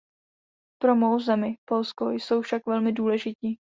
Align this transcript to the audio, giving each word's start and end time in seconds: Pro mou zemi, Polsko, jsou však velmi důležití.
Pro 0.81 0.95
mou 1.01 1.19
zemi, 1.19 1.57
Polsko, 1.69 2.09
jsou 2.11 2.41
však 2.41 2.65
velmi 2.65 2.91
důležití. 2.93 3.59